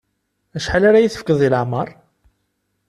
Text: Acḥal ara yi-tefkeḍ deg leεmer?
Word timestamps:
Acḥal 0.57 0.83
ara 0.89 1.03
yi-tefkeḍ 1.03 1.37
deg 1.39 1.51
leεmer? 1.53 1.89